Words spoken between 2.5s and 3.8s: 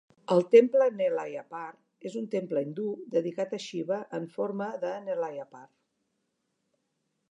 hindú dedicat a